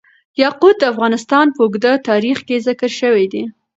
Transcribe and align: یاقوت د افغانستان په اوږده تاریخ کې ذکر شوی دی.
یاقوت 0.41 0.75
د 0.79 0.83
افغانستان 0.93 1.45
په 1.55 1.59
اوږده 1.65 1.93
تاریخ 2.09 2.37
کې 2.47 2.63
ذکر 2.67 2.91
شوی 2.99 3.25
دی. 3.33 3.43